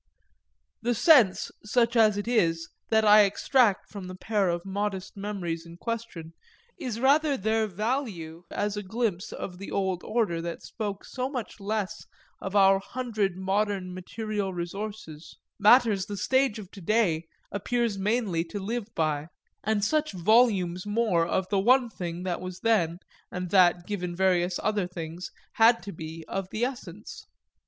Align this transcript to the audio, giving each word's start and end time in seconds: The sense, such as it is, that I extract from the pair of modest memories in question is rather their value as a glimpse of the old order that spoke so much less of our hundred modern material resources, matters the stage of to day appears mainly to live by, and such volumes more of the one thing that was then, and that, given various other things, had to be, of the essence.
The 0.81 0.95
sense, 0.95 1.51
such 1.63 1.95
as 1.95 2.17
it 2.17 2.27
is, 2.27 2.67
that 2.89 3.05
I 3.05 3.21
extract 3.21 3.87
from 3.91 4.07
the 4.07 4.15
pair 4.15 4.49
of 4.49 4.65
modest 4.65 5.15
memories 5.15 5.63
in 5.63 5.77
question 5.77 6.33
is 6.79 6.99
rather 6.99 7.37
their 7.37 7.67
value 7.67 8.45
as 8.49 8.75
a 8.75 8.81
glimpse 8.81 9.31
of 9.31 9.59
the 9.59 9.69
old 9.71 10.03
order 10.03 10.41
that 10.41 10.63
spoke 10.63 11.05
so 11.05 11.29
much 11.29 11.59
less 11.59 12.07
of 12.41 12.55
our 12.55 12.79
hundred 12.79 13.37
modern 13.37 13.93
material 13.93 14.51
resources, 14.55 15.37
matters 15.59 16.07
the 16.07 16.17
stage 16.17 16.57
of 16.57 16.71
to 16.71 16.81
day 16.81 17.27
appears 17.51 17.99
mainly 17.99 18.43
to 18.45 18.59
live 18.59 18.87
by, 18.95 19.27
and 19.63 19.85
such 19.85 20.13
volumes 20.13 20.83
more 20.83 21.27
of 21.27 21.47
the 21.49 21.59
one 21.59 21.91
thing 21.91 22.23
that 22.23 22.41
was 22.41 22.61
then, 22.61 22.97
and 23.31 23.51
that, 23.51 23.85
given 23.85 24.15
various 24.15 24.59
other 24.63 24.87
things, 24.87 25.29
had 25.61 25.83
to 25.83 25.91
be, 25.91 26.25
of 26.27 26.49
the 26.49 26.65
essence. 26.65 27.27